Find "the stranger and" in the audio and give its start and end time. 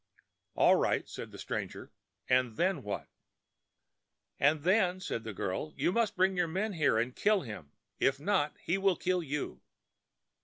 1.29-2.55